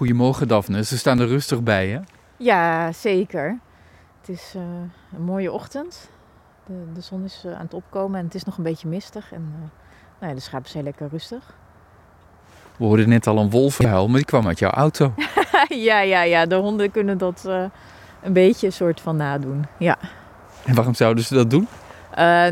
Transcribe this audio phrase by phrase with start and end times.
[0.00, 2.00] Goedemorgen Daphne, ze staan er rustig bij hè?
[2.36, 3.58] Ja, zeker.
[4.20, 4.62] Het is eh,
[5.16, 6.10] een mooie ochtend.
[6.66, 9.32] De, de zon is eh, aan het opkomen en het is nog een beetje mistig.
[9.32, 9.60] En eh,
[10.18, 11.54] nou ja, de schapen zijn lekker rustig.
[12.76, 15.14] We hoorden net al een wolvenhuil, maar die kwam uit jouw auto.
[15.88, 16.46] ja, ja, ja.
[16.46, 17.44] De honden kunnen dat
[18.22, 19.66] een beetje een soort van nadoen.
[19.78, 19.98] Ja.
[20.64, 21.68] En waarom zouden ze dat doen?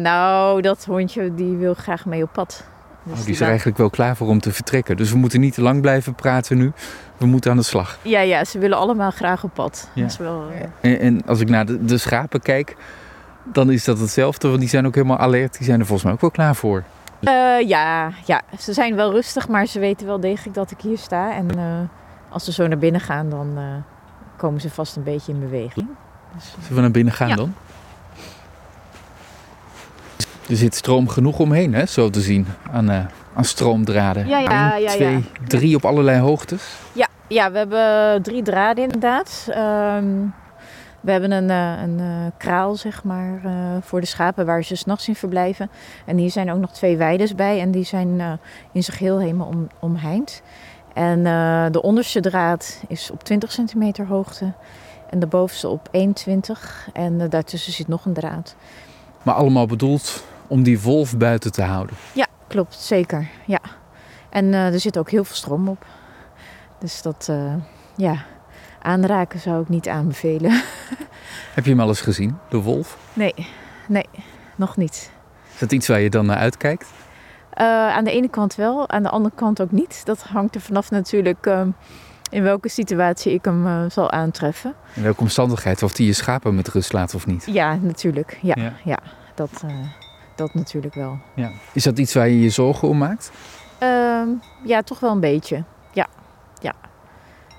[0.03, 2.65] Nou, dat hondje die wil graag mee op pad.
[3.09, 4.97] Dus Oh, die is er eigenlijk wel klaar voor om te vertrekken.
[4.97, 6.73] Dus we moeten niet te lang blijven praten nu.
[7.17, 7.99] We moeten aan de slag.
[8.03, 9.89] Ja, ja, ze willen allemaal graag op pad.
[9.95, 10.03] Ja.
[10.03, 10.45] Dat is wel,
[10.83, 12.77] eh, En, en als ik naar de, de schapen kijk,
[13.45, 14.49] dan is dat hetzelfde.
[14.49, 15.57] Want die zijn ook helemaal alert.
[15.57, 16.83] Die zijn er volgens mij ook wel klaar voor.
[17.21, 17.33] Eh,
[17.69, 21.35] ja, ja, ze zijn wel rustig, maar ze weten wel degelijk dat ik hier sta.
[21.35, 21.65] En eh,
[22.29, 23.59] als ze zo naar binnen gaan, dan
[24.37, 25.87] komen ze vast een beetje in beweging.
[26.35, 27.35] Dus, Zullen we naar binnen gaan Ja.
[27.37, 27.55] dan?
[30.49, 34.27] Er zit stroom genoeg omheen, hè, zo te zien, aan, eh, aan stroomdraden.
[34.27, 35.21] Ja, ja, Eén, ja, twee, ja.
[35.47, 36.63] drie op allerlei hoogtes.
[36.93, 39.47] ja, ja, we hebben drie draden inderdaad.
[39.51, 40.07] Ehm,
[41.01, 43.41] we hebben een, eh, een eh, kraal, zeg maar,
[43.81, 45.71] voor de schapen waar ze s'nachts in verblijven.
[46.07, 48.21] En hier zijn ook nog twee weides bij en die zijn
[48.73, 50.43] in zijn geheel helemaal om, omheind.
[50.95, 51.23] En
[51.73, 54.53] de onderste draad is op 20 centimeter hoogte
[55.11, 56.89] en de bovenste op 1,20.
[56.93, 58.57] En daartussen zit nog een draad.
[59.23, 61.97] Maar allemaal bedoeld om die wolf buiten te houden.
[62.13, 63.29] Ja, klopt, zeker.
[63.47, 63.61] Ja.
[64.31, 65.85] En eh, er zit ook heel veel stroom op.
[66.79, 67.55] Dus dat, eh,
[67.97, 68.25] ja,
[68.83, 70.51] aanraken zou ik niet aanbevelen.
[71.55, 72.99] Heb je hem al eens gezien, de wolf?
[73.13, 73.35] Nee,
[73.89, 74.09] nee,
[74.57, 75.11] nog niet.
[75.53, 76.87] Is dat iets waar je dan naar uitkijkt?
[77.51, 80.01] Eh, aan de ene kant wel, aan de andere kant ook niet.
[80.05, 81.67] Dat hangt er vanaf natuurlijk eh,
[82.31, 84.75] in welke situatie ik hem zal aantreffen.
[84.95, 85.83] In welke omstandigheid?
[85.83, 87.45] Of die je schapen met rust laat of niet?
[87.47, 88.39] Ja, natuurlijk.
[88.43, 88.73] Ja, Ja.
[88.85, 88.99] ja.
[89.35, 89.65] dat,
[90.39, 91.19] dat natuurlijk wel.
[91.35, 91.51] Ja.
[91.73, 93.31] Is dat iets waar je je zorgen om maakt?
[93.79, 94.29] Ehm,
[94.65, 95.63] ja, toch wel een beetje.
[95.93, 96.07] Ja,
[96.61, 96.75] ja.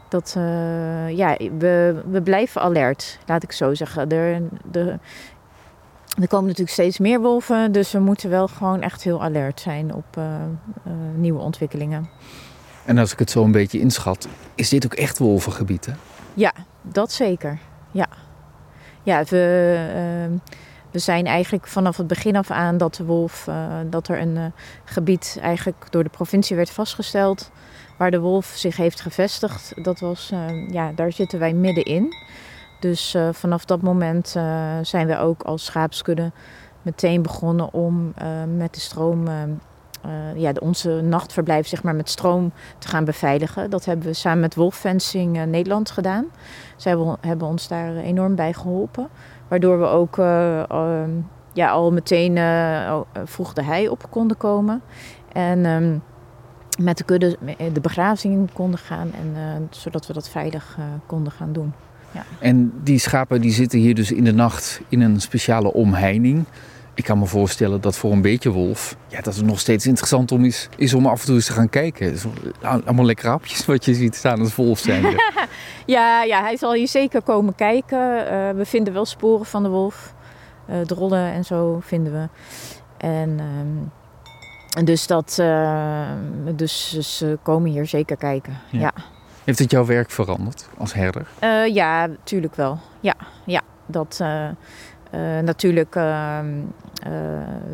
[0.10, 4.10] Dat, eh, ja, we, we blijven alert, laat ik zo zeggen.
[4.10, 5.00] Er, de,
[6.22, 9.94] er komen natuurlijk steeds meer wolven, dus we moeten wel gewoon echt heel alert zijn
[9.94, 12.10] op eh, eh, nieuwe ontwikkelingen.
[12.86, 15.94] En als ik het zo een beetje inschat, is dit ook echt wolvengebied, hè?
[16.34, 17.60] Ja, dat zeker.
[17.92, 18.08] Ja,
[19.04, 20.38] ja we, ehm,
[20.92, 24.38] we zijn eigenlijk vanaf het begin af aan dat de wolf, eh, dat er een
[24.38, 24.44] eh,
[24.84, 27.52] gebied eigenlijk door de provincie werd vastgesteld
[27.98, 29.84] waar de wolf zich heeft gevestigd.
[29.84, 32.14] Dat was, eh, ja, daar zitten wij middenin.
[32.80, 34.28] Dus vanaf dat moment
[34.82, 36.32] zijn we ook als schaapskudde
[36.82, 38.14] meteen begonnen om
[38.58, 39.28] met de stroom,
[40.36, 43.70] ja, onze nachtverblijf zeg maar, met stroom te gaan beveiligen.
[43.70, 46.26] Dat hebben we samen met Wolf Fencing eh, Nederland gedaan.
[46.76, 49.08] Zij hebben ons daar enorm bij geholpen.
[49.50, 51.12] Waardoor we ook eh, ehm,
[51.54, 54.82] ja, al meteen eh, eh, vroeg de hei op konden komen.
[55.34, 55.98] En ehm,
[56.84, 57.38] met de kudde
[57.74, 59.12] de begrazing in konden gaan.
[59.14, 61.74] En, zodat we dat veilig eh, konden gaan doen.
[62.40, 66.46] En die schapen die zitten hier dus in de nacht in een speciale omheining.
[67.00, 70.32] Ik kan me voorstellen dat voor een beetje wolf, ja, dat het nog steeds interessant
[70.32, 72.18] om is, is om af en toe eens te gaan kijken.
[72.60, 75.06] Wel allemaal lekkere hapjes wat je ziet staan als wolf zijn.
[75.86, 78.28] Ja, ja, hij zal hier zeker komen kijken.
[78.28, 80.14] Eh, we vinden wel sporen van de wolf.
[80.66, 82.28] Eh drollen en zo vinden we.
[82.98, 86.08] En ehm, dus dat, eh,
[86.56, 88.58] dus ze komen hier zeker kijken.
[88.70, 88.80] Ja.
[88.80, 88.94] Ja,
[89.44, 91.28] Heeft het jouw werk veranderd als herder?
[91.40, 92.80] Eh, ja natuurlijk wel.
[93.00, 93.62] Ja, ja.
[93.86, 94.48] Dat eh,
[95.12, 96.54] eh, natuurlijk ehm, eh,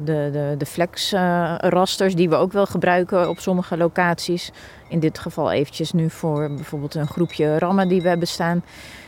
[0.04, 4.52] de, de, de flex-rasters die we ook wel gebruiken op sommige locaties.
[4.90, 8.64] In dit geval eventjes nu voor bijvoorbeeld een groepje rammen die we hebben staan.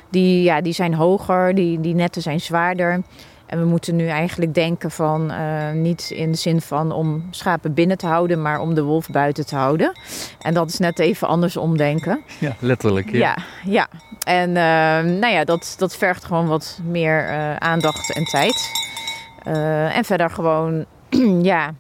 [0.10, 3.02] Die, ja, die zijn hoger, die, die netten zijn zwaarder.
[3.48, 7.74] En we moeten nu eigenlijk denken van eh, niet in de zin van om schapen
[7.74, 9.92] binnen te houden, maar om de wolf buiten te houden.
[10.42, 12.22] En dat is net even andersom denken.
[12.40, 13.12] Ja, letterlijk.
[13.12, 13.18] Ja.
[13.18, 13.88] Ja, ja.
[14.24, 18.72] En eh, nou ja, dat, dat vergt gewoon wat meer eh, aandacht en tijd.
[19.48, 20.86] Eh, en verder gewoon,
[21.42, 21.74] ja,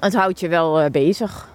[0.00, 1.54] het houdt je wel eh, bezig.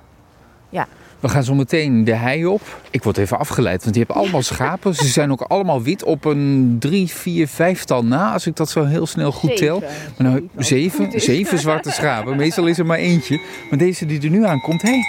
[1.20, 2.62] We gaan zo meteen de hei op.
[2.92, 4.96] Ik word even afgeleid, want je hebt allemaal schapen.
[4.96, 8.86] Ze zijn ook allemaal wit op een drie, vier, vijftal na, als ik dat zo
[8.86, 9.80] heel snel goed tel.
[9.80, 12.36] Maar nou, zeven, zeven zwarte schapen.
[12.36, 13.42] Meestal is er maar eentje.
[13.70, 14.90] Maar deze die er nu aankomt, hé.
[14.90, 15.04] Hey.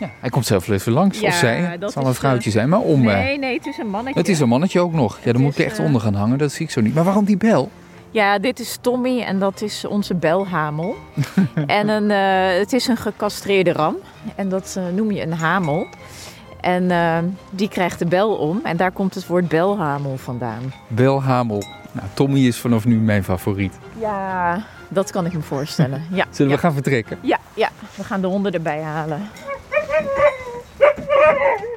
[0.00, 1.76] Ja, hij komt zelf even langs, Ja, of zij.
[1.80, 3.08] Het zal een vrouwtje zijn, maar om...
[3.08, 4.18] eh, Nee, nee, het is een mannetje.
[4.20, 5.18] het is een mannetje ook nog.
[5.24, 6.38] Ja, dan moet ik er echt eh, onder gaan hangen.
[6.38, 6.94] Dat zie ik zo niet.
[6.94, 7.70] Maar waarom die bel?
[8.16, 10.96] Ja, dit is Tommy en dat is onze belhamel.
[11.66, 13.96] en een, eh, het is een gecastreerde ram.
[14.34, 15.86] En dat eh, noem je een hamel.
[16.60, 17.18] En eh,
[17.50, 18.60] die krijgt de bel om.
[18.62, 20.72] En daar komt het woord belhamel vandaan.
[20.86, 21.62] Belhamel.
[21.92, 23.78] Nou, Tommy is vanaf nu mijn favoriet.
[23.98, 26.02] Ja, dat kan ik me voorstellen.
[26.10, 26.56] Ja, Zullen ja.
[26.56, 27.18] we gaan vertrekken?
[27.22, 29.20] Ja, ja, we gaan de honden erbij halen.